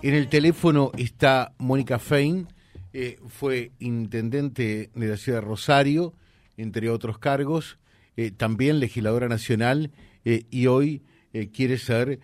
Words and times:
En 0.00 0.14
el 0.14 0.28
teléfono 0.28 0.92
está 0.96 1.54
Mónica 1.58 1.98
Fein, 1.98 2.46
eh, 2.92 3.16
fue 3.26 3.72
intendente 3.80 4.90
de 4.94 5.08
la 5.08 5.16
ciudad 5.16 5.40
de 5.40 5.46
Rosario, 5.46 6.14
entre 6.56 6.88
otros 6.88 7.18
cargos, 7.18 7.80
eh, 8.16 8.30
también 8.30 8.78
legisladora 8.78 9.28
nacional 9.28 9.90
eh, 10.24 10.44
y 10.50 10.66
hoy 10.66 11.02
quiere 11.52 11.76
ser 11.76 12.18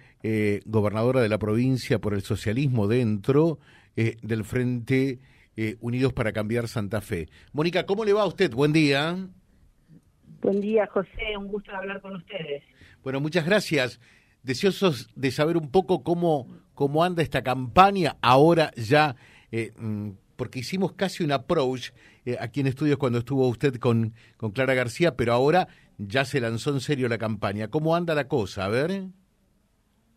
gobernadora 0.64 1.20
de 1.20 1.28
la 1.28 1.38
provincia 1.38 2.00
por 2.00 2.14
el 2.14 2.22
socialismo 2.22 2.88
dentro 2.88 3.60
del 3.94 4.42
Frente 4.42 5.20
Unidos 5.80 6.12
para 6.14 6.32
Cambiar 6.32 6.66
Santa 6.66 7.00
Fe. 7.02 7.28
Mónica, 7.52 7.84
¿cómo 7.86 8.04
le 8.04 8.14
va 8.14 8.22
a 8.22 8.26
usted? 8.26 8.50
Buen 8.50 8.72
día. 8.72 9.28
Buen 10.40 10.60
día, 10.60 10.86
José. 10.86 11.36
Un 11.38 11.48
gusto 11.48 11.70
hablar 11.76 12.00
con 12.00 12.16
ustedes. 12.16 12.64
Bueno, 13.04 13.20
muchas 13.20 13.44
gracias. 13.44 14.00
Deseosos 14.44 15.10
de 15.16 15.30
saber 15.32 15.56
un 15.56 15.70
poco 15.70 16.04
cómo 16.04 16.46
cómo 16.74 17.04
anda 17.04 17.22
esta 17.22 17.42
campaña 17.42 18.16
ahora 18.20 18.70
ya, 18.76 19.16
eh, 19.50 19.72
mm, 19.78 20.10
porque 20.36 20.58
hicimos 20.58 20.92
casi 20.92 21.24
un 21.24 21.32
approach 21.32 21.90
eh, 22.26 22.36
aquí 22.40 22.60
en 22.60 22.66
estudios 22.66 22.98
cuando 22.98 23.18
estuvo 23.18 23.48
usted 23.48 23.76
con, 23.76 24.12
con 24.36 24.50
Clara 24.50 24.74
García, 24.74 25.16
pero 25.16 25.32
ahora 25.32 25.68
ya 25.98 26.24
se 26.24 26.40
lanzó 26.40 26.70
en 26.70 26.80
serio 26.80 27.08
la 27.08 27.18
campaña. 27.18 27.68
¿Cómo 27.68 27.94
anda 27.94 28.14
la 28.14 28.26
cosa? 28.26 28.64
A 28.64 28.68
ver. 28.68 29.04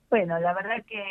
Bueno, 0.10 0.40
la 0.40 0.54
verdad 0.54 0.84
que 0.88 1.04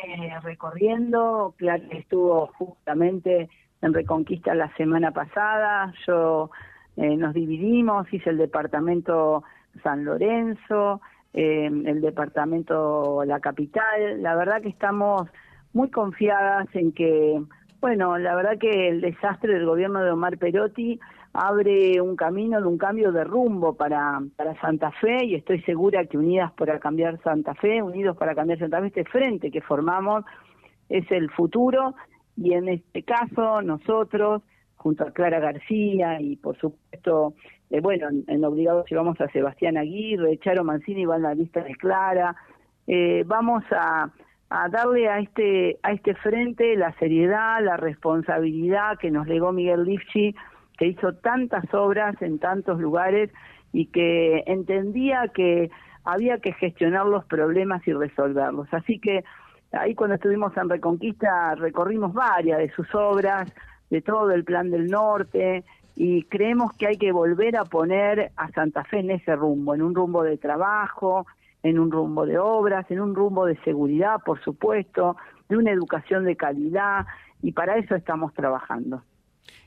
recorriendo, 0.42 1.54
Clara 1.56 1.84
estuvo 1.92 2.48
justamente 2.58 3.48
en 3.82 3.94
Reconquista 3.94 4.54
la 4.54 4.74
semana 4.76 5.12
pasada, 5.12 5.92
yo 6.06 6.50
eh, 6.96 7.14
nos 7.16 7.34
dividimos, 7.34 8.12
hice 8.12 8.30
el 8.30 8.38
departamento 8.38 9.44
San 9.82 10.04
Lorenzo, 10.04 11.02
eh, 11.36 11.66
el 11.66 12.00
departamento 12.00 13.22
La 13.24 13.40
Capital. 13.40 14.22
La 14.22 14.34
verdad 14.34 14.62
que 14.62 14.70
estamos 14.70 15.28
muy 15.74 15.90
confiadas 15.90 16.66
en 16.74 16.92
que, 16.92 17.40
bueno, 17.80 18.16
la 18.18 18.34
verdad 18.34 18.58
que 18.58 18.88
el 18.88 19.02
desastre 19.02 19.52
del 19.52 19.66
gobierno 19.66 20.02
de 20.02 20.10
Omar 20.10 20.38
Perotti 20.38 20.98
abre 21.34 22.00
un 22.00 22.16
camino 22.16 22.58
de 22.58 22.66
un 22.66 22.78
cambio 22.78 23.12
de 23.12 23.22
rumbo 23.22 23.74
para, 23.74 24.22
para 24.36 24.58
Santa 24.60 24.90
Fe 24.92 25.26
y 25.26 25.34
estoy 25.34 25.60
segura 25.62 26.06
que 26.06 26.16
Unidas 26.16 26.52
para 26.52 26.80
Cambiar 26.80 27.20
Santa 27.22 27.54
Fe, 27.54 27.82
Unidos 27.82 28.16
para 28.16 28.34
Cambiar 28.34 28.58
Santa 28.58 28.80
Fe, 28.80 28.86
este 28.86 29.04
frente 29.04 29.50
que 29.50 29.60
formamos 29.60 30.24
es 30.88 31.04
el 31.10 31.30
futuro 31.30 31.94
y 32.36 32.54
en 32.54 32.68
este 32.68 33.02
caso 33.02 33.60
nosotros, 33.60 34.42
junto 34.86 35.02
a 35.02 35.10
Clara 35.10 35.40
García 35.40 36.20
y 36.20 36.36
por 36.36 36.56
supuesto 36.58 37.34
eh, 37.70 37.80
bueno, 37.80 38.06
en, 38.28 38.44
Obligados 38.44 38.86
llevamos 38.88 39.20
a 39.20 39.26
Sebastián 39.30 39.76
Aguirre, 39.76 40.38
Charo 40.38 40.62
Mancini 40.62 41.04
va 41.04 41.16
en 41.16 41.22
la 41.22 41.34
lista 41.34 41.60
de 41.64 41.74
Clara. 41.74 42.36
Eh, 42.86 43.24
vamos 43.26 43.64
a, 43.72 44.12
darle 44.70 45.08
a 45.08 45.18
este, 45.18 45.80
a 45.82 45.90
este 45.90 46.14
frente 46.14 46.76
la 46.76 46.92
seriedad, 47.00 47.60
la 47.64 47.76
responsabilidad 47.76 48.96
que 49.00 49.10
nos 49.10 49.26
legó 49.26 49.50
Miguel 49.50 49.82
Lifchi, 49.82 50.36
que 50.78 50.86
hizo 50.86 51.14
tantas 51.14 51.64
obras 51.74 52.14
en 52.22 52.38
tantos 52.38 52.78
lugares 52.78 53.32
y 53.72 53.86
que 53.86 54.44
entendía 54.46 55.26
que 55.34 55.68
había 56.04 56.38
que 56.38 56.52
gestionar 56.52 57.06
los 57.06 57.24
problemas 57.24 57.82
y 57.88 57.92
resolverlos. 57.92 58.68
Así 58.72 59.00
que 59.00 59.24
ahí 59.72 59.96
cuando 59.96 60.14
estuvimos 60.14 60.56
en 60.56 60.68
Reconquista 60.68 61.56
recorrimos 61.56 62.14
varias 62.14 62.58
de 62.58 62.70
sus 62.70 62.94
obras, 62.94 63.52
de 63.90 64.02
todo 64.02 64.30
el 64.32 64.44
plan 64.44 64.70
del 64.70 64.86
norte, 64.86 65.64
y 65.94 66.24
creemos 66.24 66.72
que 66.74 66.88
hay 66.88 66.96
que 66.98 67.12
volver 67.12 67.56
a 67.56 67.64
poner 67.64 68.32
a 68.36 68.50
Santa 68.52 68.84
Fe 68.84 68.98
en 68.98 69.10
ese 69.10 69.34
rumbo, 69.34 69.74
en 69.74 69.82
un 69.82 69.94
rumbo 69.94 70.22
de 70.22 70.36
trabajo, 70.36 71.26
en 71.62 71.78
un 71.78 71.90
rumbo 71.90 72.26
de 72.26 72.38
obras, 72.38 72.90
en 72.90 73.00
un 73.00 73.14
rumbo 73.14 73.46
de 73.46 73.56
seguridad, 73.64 74.16
por 74.24 74.42
supuesto, 74.42 75.16
de 75.48 75.56
una 75.56 75.70
educación 75.70 76.24
de 76.24 76.36
calidad, 76.36 77.06
y 77.42 77.52
para 77.52 77.78
eso 77.78 77.94
estamos 77.94 78.34
trabajando. 78.34 79.02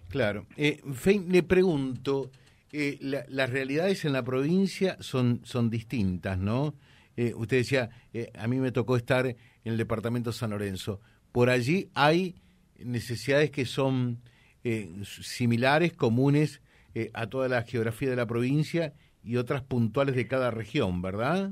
Claro. 0.09 0.45
Eh, 0.57 0.81
le 1.27 1.43
pregunto, 1.43 2.29
eh, 2.71 2.97
las 3.01 3.49
realidades 3.49 4.05
en 4.05 4.13
la 4.13 4.23
provincia 4.23 4.97
son, 4.99 5.41
son 5.43 5.69
distintas, 5.69 6.37
¿no? 6.37 6.73
Eh, 7.17 7.33
usted 7.35 7.57
decía, 7.57 7.89
eh, 8.13 8.31
a 8.37 8.47
mí 8.47 8.59
me 8.59 8.71
tocó 8.71 8.95
estar 8.95 9.25
en 9.25 9.35
el 9.63 9.77
departamento 9.77 10.31
San 10.31 10.51
Lorenzo. 10.51 11.01
Por 11.31 11.49
allí 11.49 11.89
hay 11.93 12.35
necesidades 12.85 13.51
que 13.51 13.65
son 13.65 14.19
eh, 14.63 14.89
similares, 15.03 15.93
comunes 15.93 16.61
eh, 16.93 17.11
a 17.13 17.27
toda 17.27 17.47
la 17.47 17.61
geografía 17.63 18.09
de 18.09 18.15
la 18.15 18.25
provincia 18.25 18.93
y 19.23 19.37
otras 19.37 19.61
puntuales 19.61 20.15
de 20.15 20.27
cada 20.27 20.51
región, 20.51 21.01
¿verdad? 21.01 21.51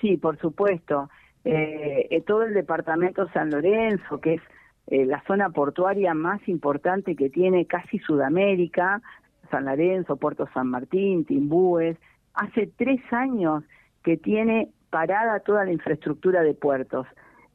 Sí, 0.00 0.16
por 0.16 0.38
supuesto. 0.38 1.10
Eh, 1.44 2.22
todo 2.26 2.42
el 2.42 2.54
departamento 2.54 3.28
San 3.32 3.50
Lorenzo, 3.50 4.20
que 4.20 4.34
es 4.34 4.42
la 5.06 5.22
zona 5.26 5.50
portuaria 5.50 6.14
más 6.14 6.46
importante 6.48 7.14
que 7.14 7.30
tiene 7.30 7.66
casi 7.66 7.98
Sudamérica, 8.00 9.00
San 9.50 9.64
Lorenzo, 9.64 10.16
Puerto 10.16 10.48
San 10.52 10.68
Martín, 10.68 11.24
Timbúes, 11.24 11.96
hace 12.34 12.68
tres 12.76 13.00
años 13.12 13.64
que 14.02 14.16
tiene 14.16 14.70
parada 14.90 15.40
toda 15.40 15.64
la 15.64 15.72
infraestructura 15.72 16.42
de 16.42 16.54
puertos. 16.54 17.06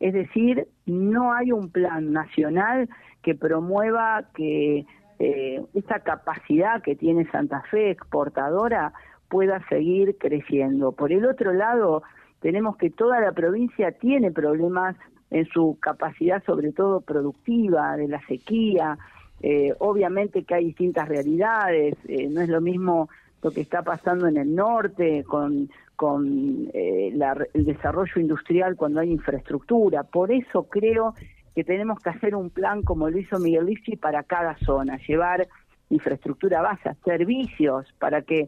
Es 0.06 0.14
decir, 0.14 0.68
no 0.86 1.34
hay 1.34 1.52
un 1.52 1.72
plan 1.72 2.14
nacional 2.14 2.88
que 3.24 3.34
promueva 3.34 4.26
que 4.36 4.86
eh, 5.18 5.64
esa 5.74 6.02
capacidad 6.02 6.84
que 6.84 6.96
tiene 6.96 7.26
Santa 7.32 7.64
Fe 7.72 7.90
exportadora 7.90 8.94
pueda 9.30 9.68
seguir 9.68 10.16
creciendo. 10.20 10.92
Por 10.92 11.12
el 11.12 11.26
otro 11.26 11.54
lado, 11.54 12.04
tenemos 12.40 12.78
que 12.78 12.92
toda 12.92 13.20
la 13.20 13.32
provincia 13.32 13.94
tiene 13.94 14.30
problemas 14.30 14.96
en 15.32 15.48
su 15.48 15.80
capacidad, 15.82 16.44
sobre 16.44 16.72
todo 16.72 17.02
productiva, 17.02 17.98
de 17.98 18.08
la 18.08 18.22
sequía. 18.28 19.00
Eh, 19.42 19.74
obviamente 19.80 20.44
que 20.44 20.54
hay 20.54 20.66
distintas 20.66 21.10
realidades, 21.10 21.96
eh, 22.08 22.30
no 22.30 22.42
es 22.42 22.50
lo 22.50 22.62
mismo 22.62 23.10
lo 23.42 23.50
que 23.50 23.62
está 23.62 23.82
pasando 23.82 24.28
en 24.28 24.38
el 24.38 24.54
norte 24.54 25.24
con, 25.24 25.68
con 25.96 26.70
el 26.74 27.66
desarrollo 27.66 28.20
industrial 28.22 28.76
cuando 28.76 29.00
hay 29.00 29.12
infraestructura. 29.12 30.04
Por 30.04 30.32
eso 30.32 30.64
creo 30.64 31.14
que 31.56 31.64
tenemos 31.64 32.00
que 32.00 32.10
hacer 32.10 32.36
un 32.36 32.50
plan 32.50 32.84
como 32.84 33.10
lo 33.10 33.18
hizo 33.18 33.40
Miguel 33.40 33.66
Lisi 33.66 33.96
para 33.96 34.24
cada 34.24 34.58
zona, 34.58 34.98
llevar 35.08 35.48
infraestructura 35.90 36.62
base, 36.62 36.92
servicios 37.04 37.94
para 38.00 38.22
que 38.22 38.48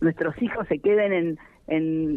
nuestros 0.00 0.40
hijos 0.42 0.66
se 0.68 0.80
queden 0.80 1.12
en, 1.12 1.38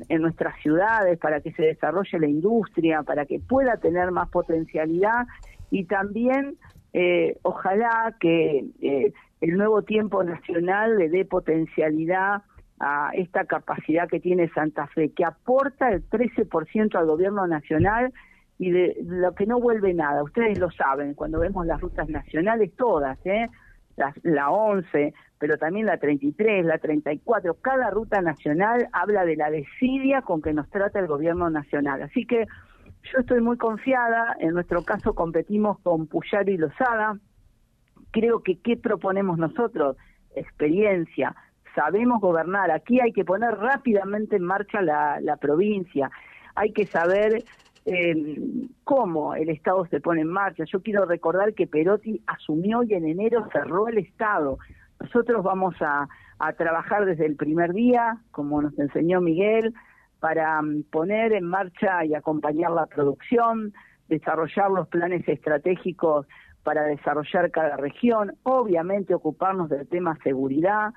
en, 0.07 0.21
nuestras 0.21 0.59
ciudades, 0.61 1.19
para 1.19 1.41
que 1.41 1.51
se 1.51 1.63
desarrolle 1.63 2.19
la 2.19 2.27
industria, 2.27 3.03
para 3.03 3.25
que 3.25 3.39
pueda 3.39 3.77
tener 3.77 4.11
más 4.11 4.29
potencialidad 4.29 5.27
y 5.69 5.85
también 5.85 6.57
eh, 6.93 7.37
ojalá 7.43 8.15
que 8.19 8.65
eh, 8.81 9.13
el 9.41 9.57
nuevo 9.57 9.83
tiempo 9.83 10.23
nacional 10.23 10.97
le 10.97 11.09
dé 11.09 11.25
potencialidad 11.25 12.43
a 12.83 13.11
esta 13.13 13.45
capacidad 13.45 14.09
que 14.09 14.19
tiene 14.19 14.49
Santa 14.49 14.87
Fe, 14.87 15.11
que 15.11 15.23
aporta 15.23 15.89
el 15.89 16.09
13% 16.09 16.95
al 16.95 17.05
gobierno 17.05 17.45
nacional 17.45 18.11
y 18.57 18.71
de 18.71 18.97
lo 19.03 19.35
que 19.35 19.45
no 19.45 19.59
vuelve 19.59 19.93
nada. 19.93 20.23
Ustedes 20.23 20.57
lo 20.57 20.71
saben, 20.71 21.13
cuando 21.13 21.39
vemos 21.39 21.67
las 21.67 21.79
rutas 21.79 22.09
nacionales 22.09 22.71
todas, 22.75 23.23
¿eh? 23.25 23.47
la, 23.97 24.13
la 24.23 24.49
11, 24.49 25.13
pero 25.37 25.57
también 25.57 25.85
la 25.85 25.97
33, 25.97 26.65
la 26.65 26.79
34, 26.79 27.53
cada 27.61 27.91
ruta 27.91 28.21
nacional 28.21 28.87
habla 28.93 29.25
de 29.25 29.35
la 29.35 29.51
desidia 29.51 30.23
con 30.23 30.41
que 30.41 30.53
nos 30.53 30.67
trata 30.71 30.99
el 30.99 31.07
gobierno 31.07 31.51
nacional. 31.51 32.01
Así 32.01 32.25
que 32.25 32.47
yo 33.13 33.19
estoy 33.19 33.41
muy 33.41 33.57
confiada, 33.57 34.35
en 34.39 34.55
nuestro 34.55 34.83
caso 34.83 35.13
competimos 35.13 35.79
con 35.81 36.07
Puyar 36.07 36.49
y 36.49 36.57
Lozada, 36.57 37.19
creo 38.09 38.41
que 38.41 38.59
¿qué 38.59 38.75
proponemos 38.75 39.37
nosotros? 39.37 39.97
Experiencia, 40.35 41.35
sabemos 41.75 42.21
gobernar, 42.21 42.71
aquí 42.71 42.99
hay 42.99 43.11
que 43.11 43.25
poner 43.25 43.51
rápidamente 43.57 44.35
en 44.35 44.43
marcha 44.43 44.81
la, 44.81 45.19
la 45.21 45.37
provincia, 45.37 46.09
hay 46.55 46.71
que 46.71 46.85
saber 46.85 47.43
eh, 47.85 48.37
cómo 48.83 49.35
el 49.35 49.49
Estado 49.49 49.85
se 49.87 49.99
pone 49.99 50.21
en 50.21 50.27
marcha. 50.27 50.65
Yo 50.65 50.81
quiero 50.81 51.05
recordar 51.05 51.53
que 51.53 51.67
Perotti 51.67 52.21
asumió 52.27 52.83
y 52.83 52.93
en 52.93 53.07
enero 53.07 53.47
cerró 53.51 53.87
el 53.87 53.97
Estado. 53.97 54.57
Nosotros 54.99 55.43
vamos 55.43 55.75
a, 55.81 56.07
a 56.39 56.53
trabajar 56.53 57.05
desde 57.05 57.25
el 57.25 57.35
primer 57.35 57.73
día, 57.73 58.17
como 58.31 58.61
nos 58.61 58.77
enseñó 58.77 59.21
Miguel, 59.21 59.73
para 60.19 60.61
mm, 60.61 60.83
poner 60.91 61.33
en 61.33 61.45
marcha 61.45 62.05
y 62.05 62.13
acompañar 62.13 62.71
la 62.71 62.85
producción, 62.85 63.73
desarrollar 64.07 64.69
los 64.69 64.87
planes 64.87 65.27
estratégicos 65.27 66.27
para 66.63 66.83
desarrollar 66.83 67.49
cada 67.49 67.75
región, 67.77 68.33
obviamente 68.43 69.15
ocuparnos 69.15 69.69
del 69.69 69.87
tema 69.87 70.17
seguridad, 70.23 70.93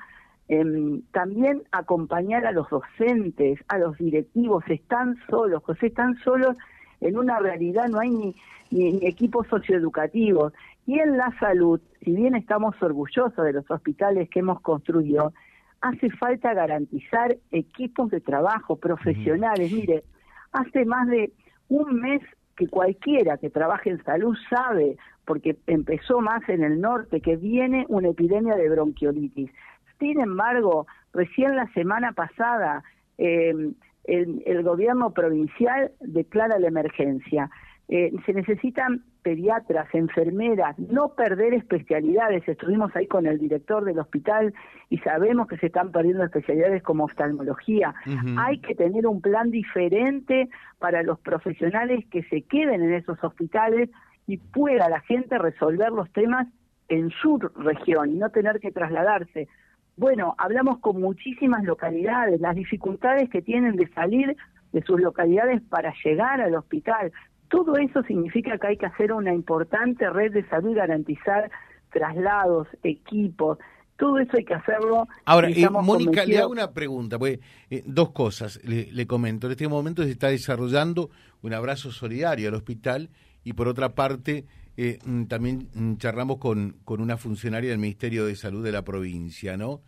Em, 0.48 1.02
también 1.12 1.62
acompañar 1.72 2.44
a 2.46 2.52
los 2.52 2.68
docentes, 2.68 3.58
a 3.68 3.78
los 3.78 3.96
directivos, 3.96 4.64
están 4.68 5.16
solos, 5.28 5.62
José, 5.62 5.86
están 5.86 6.16
solos 6.16 6.56
en 7.00 7.16
una 7.16 7.38
realidad, 7.38 7.88
no 7.88 8.00
hay 8.00 8.10
ni, 8.10 8.34
ni, 8.70 9.06
equipos 9.06 9.46
socioeducativos. 9.48 10.52
Y 10.86 10.98
en 10.98 11.16
la 11.16 11.32
salud, 11.40 11.80
si 12.02 12.12
bien 12.12 12.34
estamos 12.34 12.74
orgullosos 12.82 13.42
de 13.44 13.54
los 13.54 13.70
hospitales 13.70 14.28
que 14.28 14.40
hemos 14.40 14.60
construido, 14.60 15.32
hace 15.80 16.10
falta 16.10 16.52
garantizar 16.54 17.36
equipos 17.50 18.10
de 18.10 18.20
trabajo 18.20 18.76
profesionales. 18.76 19.72
Mire, 19.72 20.04
hace 20.52 20.84
más 20.84 21.08
de 21.08 21.32
un 21.68 22.00
mes 22.00 22.22
que 22.56 22.68
cualquiera 22.68 23.36
que 23.38 23.50
trabaje 23.50 23.90
en 23.90 24.02
salud 24.04 24.36
sabe, 24.48 24.96
porque 25.24 25.56
empezó 25.66 26.20
más 26.20 26.48
en 26.48 26.62
el 26.62 26.80
norte, 26.80 27.20
que 27.20 27.36
viene 27.36 27.84
una 27.88 28.08
epidemia 28.08 28.56
de 28.56 28.68
bronquiolitis. 28.68 29.50
Sin 29.98 30.20
embargo, 30.20 30.86
recién 31.12 31.56
la 31.56 31.66
semana 31.72 32.12
pasada 32.12 32.82
eh, 33.18 33.72
el, 34.04 34.62
gobierno 34.62 35.12
provincial 35.12 35.92
declara 36.00 36.58
la 36.58 36.68
emergencia. 36.68 37.50
Eh, 37.88 38.12
se 38.24 38.32
necesitan 38.32 39.02
pediatras, 39.22 39.88
enfermeras, 39.94 40.78
no 40.78 41.14
perder 41.14 41.54
especialidades. 41.54 42.46
Estuvimos 42.46 42.94
ahí 42.96 43.06
con 43.06 43.26
el 43.26 43.38
director 43.38 43.84
del 43.84 43.98
hospital 43.98 44.54
y 44.90 44.98
sabemos 44.98 45.48
que 45.48 45.56
se 45.58 45.66
están 45.66 45.92
perdiendo 45.92 46.24
especialidades 46.24 46.82
como 46.82 47.04
oftalmología. 47.04 47.94
Hay 48.38 48.58
que 48.58 48.74
tener 48.74 49.06
un 49.06 49.20
plan 49.20 49.50
diferente 49.50 50.48
para 50.78 51.02
los 51.02 51.18
profesionales 51.20 52.04
que 52.10 52.22
se 52.24 52.42
queden 52.42 52.82
en 52.82 52.94
esos 52.94 53.22
hospitales 53.22 53.90
y 54.26 54.38
pueda 54.38 54.88
la 54.88 55.00
gente 55.00 55.38
resolver 55.38 55.90
los 55.90 56.10
temas 56.12 56.46
en 56.88 57.10
su 57.10 57.38
región 57.38 58.10
y 58.10 58.18
no 58.18 58.30
tener 58.30 58.60
que 58.60 58.70
trasladarse. 58.70 59.48
Bueno, 59.96 60.34
hablamos 60.38 60.78
con 60.80 61.00
muchísimas 61.00 61.64
localidades, 61.64 62.40
las 62.40 62.56
dificultades 62.56 63.30
que 63.30 63.42
tienen 63.42 63.76
de 63.76 63.88
salir 63.88 64.36
de 64.72 64.82
sus 64.82 65.00
localidades 65.00 65.62
para 65.62 65.94
llegar 66.04 66.40
al 66.40 66.54
hospital. 66.54 67.12
Todo 67.48 67.76
eso 67.76 68.02
significa 68.02 68.58
que 68.58 68.66
hay 68.66 68.76
que 68.76 68.86
hacer 68.86 69.12
una 69.12 69.32
importante 69.32 70.10
red 70.10 70.32
de 70.32 70.46
salud 70.48 70.70
y 70.70 70.74
garantizar 70.74 71.50
traslados, 71.90 72.66
equipos, 72.82 73.58
todo 73.96 74.18
eso 74.18 74.36
hay 74.36 74.44
que 74.44 74.54
hacerlo. 74.54 75.06
Ahora, 75.24 75.48
eh, 75.48 75.68
Mónica, 75.70 76.24
le 76.24 76.38
hago 76.38 76.50
una 76.50 76.72
pregunta, 76.72 77.18
pues, 77.18 77.38
dos 77.84 78.10
cosas 78.10 78.60
le, 78.64 79.06
comento. 79.06 79.46
En 79.46 79.52
este 79.52 79.68
momento 79.68 80.02
se 80.02 80.10
está 80.10 80.28
desarrollando 80.28 81.10
un 81.42 81.54
abrazo 81.54 81.92
solidario 81.92 82.48
al 82.48 82.54
hospital 82.54 83.10
y 83.44 83.52
por 83.52 83.68
otra 83.68 83.94
parte 83.94 84.46
eh, 84.76 84.98
mm, 85.04 85.24
también 85.24 85.68
mm, 85.74 85.96
charlamos 85.96 86.38
con, 86.38 86.76
con 86.84 87.00
una 87.00 87.16
funcionaria 87.16 87.70
del 87.70 87.78
Ministerio 87.78 88.26
de 88.26 88.36
Salud 88.36 88.64
de 88.64 88.72
la 88.72 88.84
provincia, 88.84 89.56
¿no? 89.56 89.82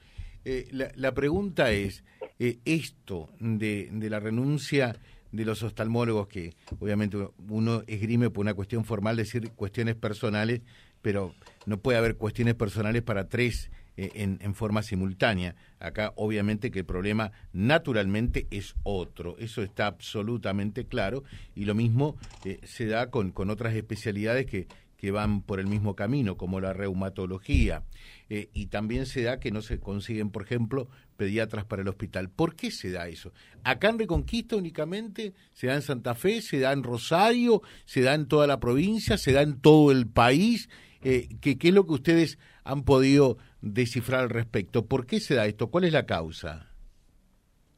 la, 0.70 0.92
la, 0.94 1.12
pregunta 1.12 1.72
es, 1.72 2.04
esto 2.38 3.30
de, 3.40 3.88
de 3.90 4.10
la 4.10 4.20
renuncia 4.20 4.96
de 5.32 5.44
los 5.44 5.62
oftalmólogos, 5.62 6.28
que 6.28 6.54
obviamente 6.78 7.16
uno 7.48 7.82
esgrime 7.86 8.30
por 8.30 8.42
una 8.42 8.54
cuestión 8.54 8.84
formal 8.84 9.16
decir 9.16 9.50
cuestiones 9.50 9.96
personales, 9.96 10.62
pero 11.02 11.34
no 11.66 11.78
puede 11.78 11.98
haber 11.98 12.16
cuestiones 12.16 12.54
personales 12.54 13.02
para 13.02 13.28
tres 13.28 13.70
eh, 13.96 14.10
en, 14.14 14.54
forma 14.54 14.82
simultánea. 14.82 15.54
Acá 15.78 16.12
obviamente 16.16 16.70
que 16.70 16.81
el 16.81 16.84
problema 16.84 17.32
naturalmente 17.52 18.46
es 18.50 18.75
otro, 18.82 19.37
eso 19.38 19.62
está 19.62 19.87
absolutamente 19.87 20.87
claro, 20.87 21.25
y 21.54 21.64
lo 21.64 21.75
mismo 21.75 22.16
eh, 22.44 22.60
se 22.64 22.87
da 22.87 23.10
con, 23.10 23.32
con 23.32 23.50
otras 23.50 23.75
especialidades 23.75 24.46
que, 24.46 24.66
que 24.96 25.10
van 25.10 25.43
por 25.43 25.60
el 25.60 25.66
mismo 25.66 25.94
camino, 25.94 26.37
como 26.37 26.60
la 26.60 26.72
reumatología. 26.72 27.84
Eh, 28.28 28.48
y 28.52 28.66
también 28.66 29.06
se 29.06 29.22
da 29.22 29.38
que 29.38 29.50
no 29.50 29.62
se 29.62 29.78
consiguen, 29.78 30.31
por 30.31 30.43
ejemplo, 30.43 30.88
pediatras 31.16 31.64
para 31.64 31.82
el 31.82 31.88
hospital. 31.88 32.31
¿Por 32.31 32.56
qué 32.56 32.70
se 32.70 32.90
da 32.90 33.08
eso? 33.08 33.32
Acá 33.62 33.88
en 33.88 33.98
Reconquista 33.98 34.56
únicamente, 34.56 35.34
se 35.52 35.69
da 35.69 35.75
en 35.75 35.82
Santa 35.82 36.14
Fe, 36.14 36.43
se 36.43 36.58
da 36.58 36.72
en 36.72 36.82
Rosario, 36.82 37.62
se 37.84 38.00
da 38.00 38.14
en 38.14 38.26
toda 38.26 38.46
la 38.46 38.58
provincia, 38.58 39.19
se 39.19 39.32
da 39.32 39.43
en 39.43 39.60
todo 39.60 39.93
el 39.93 40.06
país. 40.06 40.69
Eh, 41.02 41.28
¿qué, 41.40 41.58
¿Qué 41.58 41.69
es 41.69 41.75
lo 41.75 41.87
que 41.87 41.93
ustedes 41.93 42.38
han 42.64 42.82
podido 42.82 43.38
descifrar 43.72 44.20
al 44.20 44.30
respecto? 44.30 44.86
¿Por 44.86 45.06
qué 45.06 45.20
se 45.20 45.34
da 45.34 45.46
esto? 45.46 45.68
¿Cuál 45.70 45.84
es 45.84 45.92
la 45.92 46.06
causa? 46.06 46.66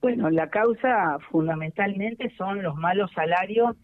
Bueno, 0.00 0.30
la 0.30 0.48
causa 0.48 1.18
fundamentalmente 1.30 2.32
son 2.36 2.62
los 2.62 2.76
malos 2.76 3.10
salarios 3.12 3.76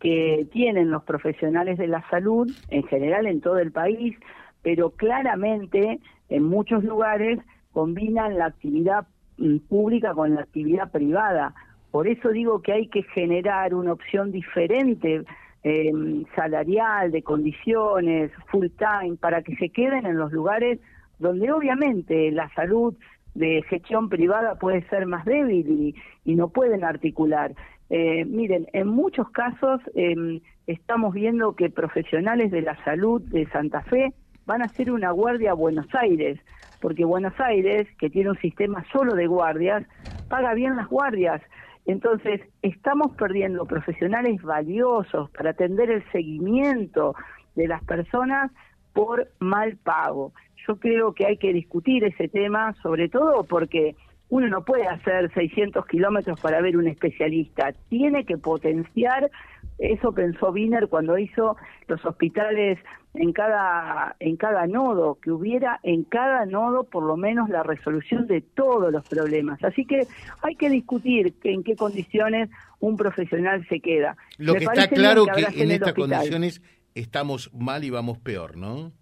que 0.00 0.46
tienen 0.52 0.90
los 0.90 1.02
profesionales 1.04 1.76
de 1.76 1.88
la 1.88 2.08
salud, 2.08 2.50
en 2.68 2.84
general 2.84 3.26
en 3.26 3.40
todo 3.40 3.58
el 3.58 3.72
país, 3.72 4.16
pero 4.62 4.90
claramente 4.90 5.98
en 6.28 6.44
muchos 6.44 6.84
lugares 6.84 7.38
combinan 7.72 8.38
la 8.38 8.46
actividad 8.46 9.06
mm, 9.36 9.58
pública 9.68 10.14
con 10.14 10.34
la 10.34 10.42
actividad 10.42 10.90
privada. 10.90 11.54
Por 11.90 12.06
eso 12.06 12.30
digo 12.30 12.62
que 12.62 12.72
hay 12.72 12.88
que 12.88 13.02
generar 13.02 13.74
una 13.74 13.92
opción 13.92 14.30
diferente 14.30 15.24
eh, 15.64 15.92
salarial, 16.36 17.10
de 17.10 17.22
condiciones, 17.22 18.30
full 18.50 18.66
time, 18.78 19.16
para 19.16 19.42
que 19.42 19.56
se 19.56 19.70
queden 19.70 20.06
en 20.06 20.16
los 20.16 20.32
lugares 20.32 20.78
donde 21.18 21.50
obviamente 21.52 22.30
la 22.30 22.48
salud 22.54 22.94
de 23.34 23.62
gestión 23.68 24.08
privada 24.08 24.56
puede 24.56 24.82
ser 24.88 25.06
más 25.06 25.24
débil 25.24 25.94
y, 26.24 26.34
no 26.34 26.48
pueden 26.48 26.84
articular. 26.84 27.54
Eh, 27.90 28.24
miren, 28.26 28.66
en 28.72 28.88
muchos 28.88 29.30
casos 29.30 29.80
em, 29.94 30.40
estamos 30.66 31.14
viendo 31.14 31.56
que 31.56 31.70
profesionales 31.70 32.50
de 32.50 32.62
la 32.62 32.76
salud 32.84 33.22
de 33.22 33.46
Santa 33.46 33.82
Fe 33.82 34.12
van 34.44 34.62
a 34.62 34.66
hacer 34.66 34.90
una 34.90 35.10
guardia 35.10 35.52
a 35.52 35.54
Buenos 35.54 35.86
Aires, 35.94 36.38
porque 36.80 37.04
Buenos 37.04 37.38
Aires, 37.40 37.88
que 37.98 38.10
tiene 38.10 38.30
un 38.30 38.38
sistema 38.38 38.84
solo 38.92 39.14
de 39.14 39.26
guardias, 39.26 39.84
paga 40.28 40.54
bien 40.54 40.76
las 40.76 40.88
guardias. 40.88 41.40
Entonces, 41.86 42.42
estamos 42.60 43.16
perdiendo 43.16 43.64
profesionales 43.64 44.42
valiosos 44.42 45.30
para 45.30 45.50
atender 45.50 45.90
el 45.90 46.04
seguimiento 46.12 47.14
de 47.56 47.66
las 47.66 47.82
personas 47.84 48.52
por 48.98 49.28
mal 49.38 49.76
pago. 49.76 50.32
Yo 50.66 50.74
creo 50.74 51.12
que 51.12 51.24
hay 51.24 51.36
que 51.36 51.52
discutir 51.52 52.02
ese 52.02 52.26
tema, 52.26 52.74
sobre 52.82 53.08
todo 53.08 53.44
porque 53.44 53.94
uno 54.28 54.48
no 54.48 54.64
puede 54.64 54.88
hacer 54.88 55.32
600 55.34 55.86
kilómetros 55.86 56.40
para 56.40 56.60
ver 56.60 56.76
un 56.76 56.88
especialista, 56.88 57.72
tiene 57.90 58.24
que 58.24 58.38
potenciar, 58.38 59.30
eso 59.78 60.10
pensó 60.10 60.50
Wiener 60.50 60.88
cuando 60.88 61.16
hizo 61.16 61.56
los 61.86 62.04
hospitales 62.04 62.80
en 63.14 63.32
cada, 63.32 64.16
en 64.18 64.36
cada 64.36 64.66
nodo, 64.66 65.20
que 65.22 65.30
hubiera 65.30 65.78
en 65.84 66.02
cada 66.02 66.44
nodo 66.44 66.82
por 66.82 67.04
lo 67.04 67.16
menos 67.16 67.48
la 67.48 67.62
resolución 67.62 68.26
de 68.26 68.40
todos 68.40 68.90
los 68.92 69.08
problemas. 69.08 69.62
Así 69.62 69.84
que 69.84 70.08
hay 70.42 70.56
que 70.56 70.70
discutir 70.70 71.34
en 71.44 71.62
qué 71.62 71.76
condiciones 71.76 72.50
un 72.80 72.96
profesional 72.96 73.64
se 73.68 73.78
queda. 73.78 74.16
Lo 74.38 74.54
que 74.54 74.64
está 74.64 74.88
claro 74.88 75.24
que, 75.24 75.44
que 75.54 75.62
en 75.62 75.70
estas 75.70 75.94
condiciones 75.94 76.60
estamos 77.00 77.52
mal 77.54 77.84
y 77.84 77.90
vamos 77.90 78.18
peor, 78.18 78.56
¿no? 78.56 78.92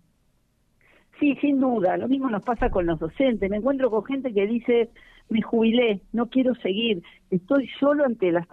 Sí, 1.18 1.36
sin 1.40 1.60
duda. 1.60 1.96
Lo 1.96 2.08
mismo 2.08 2.28
nos 2.28 2.42
pasa 2.42 2.70
con 2.70 2.86
los 2.86 2.98
docentes. 2.98 3.50
Me 3.50 3.56
encuentro 3.56 3.90
con 3.90 4.04
gente 4.04 4.32
que 4.34 4.46
dice, 4.46 4.90
me 5.28 5.42
jubilé, 5.42 6.02
no 6.12 6.28
quiero 6.28 6.54
seguir, 6.56 7.02
estoy 7.30 7.68
solo 7.80 8.04
ante, 8.04 8.30
la, 8.30 8.46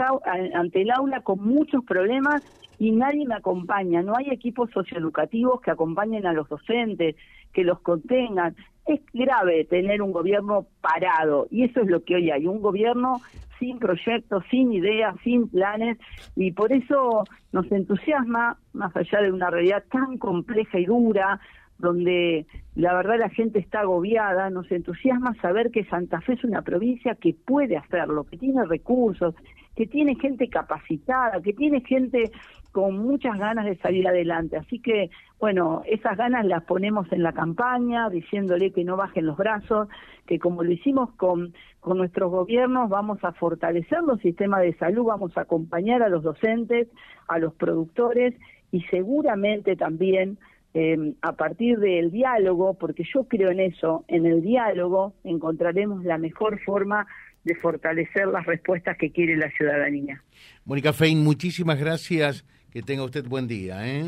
ante 0.53 0.81
el 0.81 0.91
aula 0.91 1.21
con 1.21 1.43
muchos 1.43 1.83
problemas 1.85 2.41
y 2.79 2.91
nadie 2.91 3.25
me 3.25 3.35
acompaña, 3.35 4.01
no 4.01 4.13
hay 4.17 4.29
equipos 4.29 4.71
socioeducativos 4.71 5.61
que 5.61 5.71
acompañen 5.71 6.25
a 6.25 6.33
los 6.33 6.49
docentes, 6.49 7.15
que 7.53 7.63
los 7.63 7.79
contengan. 7.81 8.55
Es 8.85 8.99
grave 9.13 9.65
tener 9.65 10.01
un 10.01 10.11
gobierno 10.11 10.67
parado 10.81 11.47
y 11.49 11.63
eso 11.63 11.81
es 11.81 11.87
lo 11.87 12.03
que 12.03 12.15
hoy 12.15 12.31
hay, 12.31 12.47
un 12.47 12.61
gobierno 12.61 13.21
sin 13.59 13.79
proyectos, 13.79 14.43
sin 14.49 14.73
ideas, 14.73 15.15
sin 15.23 15.47
planes 15.47 15.97
y 16.35 16.51
por 16.51 16.73
eso 16.73 17.23
nos 17.51 17.71
entusiasma, 17.71 18.57
más 18.73 18.95
allá 18.95 19.21
de 19.21 19.31
una 19.31 19.49
realidad 19.49 19.83
tan 19.89 20.17
compleja 20.17 20.79
y 20.79 20.85
dura, 20.85 21.39
donde 21.77 22.45
la 22.75 22.93
verdad 22.93 23.19
la 23.19 23.29
gente 23.29 23.59
está 23.59 23.81
agobiada, 23.81 24.49
nos 24.49 24.71
entusiasma 24.71 25.35
saber 25.41 25.71
que 25.71 25.85
Santa 25.85 26.21
Fe 26.21 26.33
es 26.33 26.43
una 26.43 26.61
provincia 26.61 27.15
que 27.15 27.33
puede 27.33 27.77
hacerlo, 27.77 28.25
que 28.25 28.37
tiene 28.37 28.65
recursos, 28.65 29.35
que 29.75 29.87
tiene 29.87 30.15
gente 30.15 30.49
capacitada, 30.49 31.41
que 31.41 31.53
tiene 31.53 31.81
gente 31.81 32.31
con 32.73 32.97
muchas 32.97 33.37
ganas 33.37 33.65
de 33.65 33.77
salir 33.77 34.07
adelante. 34.07 34.57
Así 34.57 34.79
que, 34.79 35.11
bueno, 35.39 35.83
esas 35.85 36.17
ganas 36.17 36.43
las 36.43 36.63
ponemos 36.63 37.09
en 37.11 37.21
la 37.21 37.31
campaña, 37.31 38.09
diciéndole 38.09 38.71
que 38.71 38.83
no 38.83 38.97
bajen 38.97 39.27
los 39.27 39.37
brazos, 39.37 39.87
que 40.25 40.39
como 40.39 40.63
lo 40.63 40.71
hicimos 40.71 41.11
con, 41.11 41.53
con 41.79 41.99
nuestros 41.99 42.31
gobiernos, 42.31 42.89
vamos 42.89 43.23
a 43.23 43.31
fortalecer 43.33 44.01
los 44.01 44.19
sistemas 44.21 44.61
de 44.61 44.73
salud, 44.73 45.05
vamos 45.05 45.37
a 45.37 45.41
acompañar 45.41 46.01
a 46.01 46.09
los 46.09 46.23
docentes, 46.23 46.87
a 47.27 47.37
los 47.37 47.53
productores 47.53 48.33
y 48.71 48.81
seguramente 48.85 49.75
también 49.75 50.39
eh, 50.73 51.13
a 51.21 51.33
partir 51.33 51.77
del 51.77 52.09
diálogo, 52.09 52.73
porque 52.79 53.03
yo 53.13 53.25
creo 53.25 53.51
en 53.51 53.59
eso, 53.59 54.03
en 54.07 54.25
el 54.25 54.41
diálogo 54.41 55.13
encontraremos 55.23 56.03
la 56.03 56.17
mejor 56.17 56.59
forma 56.61 57.05
de 57.43 57.53
fortalecer 57.53 58.25
las 58.29 58.47
respuestas 58.47 58.97
que 58.97 59.11
quiere 59.11 59.37
la 59.37 59.51
ciudadanía. 59.51 60.23
Mónica 60.65 60.91
Fein, 60.91 61.23
muchísimas 61.23 61.79
gracias. 61.79 62.47
Que 62.73 62.81
tenga 62.81 63.03
usted 63.03 63.25
buen 63.27 63.47
día. 63.47 63.87
¿eh? 63.87 64.03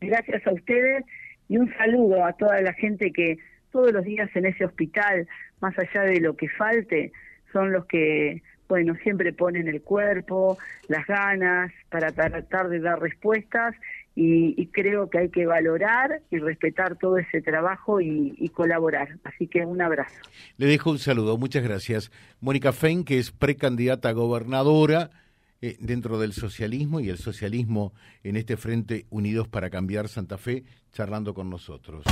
Gracias 0.00 0.44
a 0.48 0.52
ustedes 0.52 1.04
y 1.48 1.58
un 1.58 1.72
saludo 1.78 2.24
a 2.24 2.32
toda 2.32 2.60
la 2.60 2.72
gente 2.72 3.12
que 3.12 3.38
todos 3.70 3.92
los 3.92 4.04
días 4.04 4.28
en 4.34 4.46
ese 4.46 4.64
hospital, 4.64 5.28
más 5.60 5.78
allá 5.78 6.02
de 6.02 6.18
lo 6.18 6.34
que 6.34 6.48
falte, 6.48 7.12
son 7.52 7.70
los 7.70 7.86
que, 7.86 8.42
bueno, 8.68 8.96
siempre 9.04 9.32
ponen 9.32 9.68
el 9.68 9.80
cuerpo, 9.80 10.58
las 10.88 11.06
ganas 11.06 11.70
para 11.88 12.10
tratar 12.10 12.68
de 12.68 12.80
dar 12.80 13.00
respuestas 13.00 13.76
y, 14.16 14.66
creo 14.72 15.08
que 15.08 15.18
hay 15.18 15.28
que 15.28 15.46
valorar 15.46 16.22
y 16.32 16.38
respetar 16.38 16.96
todo 16.96 17.18
ese 17.18 17.40
trabajo 17.40 18.00
y, 18.00 18.48
colaborar. 18.48 19.20
Así 19.22 19.46
que 19.46 19.64
un 19.64 19.80
abrazo. 19.80 20.16
Le 20.56 20.66
dejo 20.66 20.90
un 20.90 20.98
saludo, 20.98 21.38
muchas 21.38 21.62
gracias. 21.62 22.10
Mónica 22.40 22.72
Fein, 22.72 23.04
que 23.04 23.18
es 23.18 23.30
precandidata 23.30 24.08
a 24.08 24.12
gobernadora 24.12 25.10
eh, 25.60 25.76
dentro 25.80 26.18
del 26.18 26.32
socialismo 26.32 27.00
y 27.00 27.08
el 27.08 27.18
socialismo 27.18 27.92
en 28.22 28.36
este 28.36 28.56
Frente 28.56 29.06
Unidos 29.10 29.48
para 29.48 29.70
Cambiar 29.70 30.08
Santa 30.08 30.38
Fe, 30.38 30.64
charlando 30.92 31.34
con 31.34 31.50
nosotros 31.50 32.04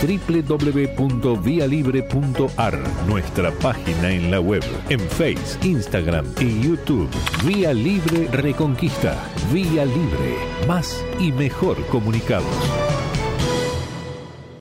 www.vialibre.ar, 0.00 2.78
nuestra 3.06 3.50
página 3.50 4.12
en 4.12 4.30
la 4.30 4.40
web, 4.40 4.62
en 4.88 5.00
Face, 5.00 5.58
Instagram 5.66 6.24
y 6.40 6.62
YouTube. 6.62 7.10
Vía 7.44 7.74
Libre 7.74 8.28
Reconquista. 8.28 9.20
Vía 9.52 9.84
Libre. 9.84 10.36
Más 10.66 11.04
y 11.18 11.32
mejor 11.32 11.84
comunicados. 11.86 12.87